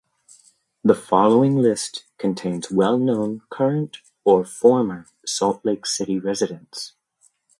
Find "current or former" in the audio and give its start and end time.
3.51-5.05